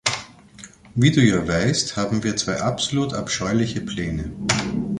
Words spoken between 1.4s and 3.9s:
weißt, haben wir zwei absolut abscheuliche